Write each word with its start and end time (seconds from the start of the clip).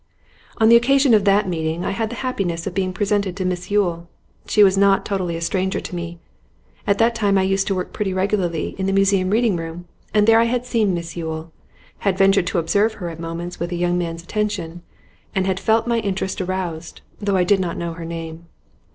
'On 0.57 0.67
the 0.67 0.75
occasion 0.75 1.13
of 1.13 1.25
that 1.25 1.47
meeting 1.47 1.85
I 1.85 1.91
had 1.91 2.09
the 2.09 2.15
happiness 2.25 2.65
of 2.65 2.73
being 2.73 2.91
presented 2.91 3.35
to 3.37 3.45
Miss 3.45 3.69
Yule. 3.69 4.09
She 4.47 4.63
was 4.63 4.75
not 4.75 5.05
totally 5.05 5.35
a 5.35 5.41
stranger 5.41 5.79
to 5.79 5.95
me; 5.95 6.17
at 6.87 6.97
that 6.97 7.13
time 7.13 7.37
I 7.37 7.43
used 7.43 7.67
to 7.67 7.75
work 7.75 7.93
pretty 7.93 8.11
regularly 8.11 8.73
in 8.79 8.87
the 8.87 8.93
Museum 8.93 9.29
Reading 9.29 9.57
room, 9.57 9.85
and 10.11 10.25
there 10.27 10.39
I 10.39 10.45
had 10.45 10.65
seen 10.65 10.95
Miss 10.95 11.15
Yule, 11.15 11.51
had 11.99 12.17
ventured 12.17 12.47
to 12.47 12.57
observe 12.57 12.93
her 12.95 13.09
at 13.09 13.19
moments 13.19 13.59
with 13.59 13.71
a 13.71 13.75
young 13.75 13.99
man's 13.99 14.23
attention, 14.23 14.81
and 15.35 15.45
had 15.45 15.59
felt 15.59 15.85
my 15.85 15.99
interest 15.99 16.41
aroused, 16.41 17.01
though 17.19 17.37
I 17.37 17.43
did 17.43 17.59
not 17.59 17.77
know 17.77 17.93
her 17.93 18.03
name. 18.03 18.47